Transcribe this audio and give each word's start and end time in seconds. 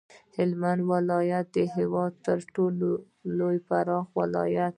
هلمند 0.35 0.81
ولایت 0.91 1.45
د 1.55 1.57
هیواد 1.75 2.11
تر 2.25 2.37
ټولو 2.55 2.89
پراخ 3.67 4.05
ولایت 4.19 4.59
دی 4.65 4.65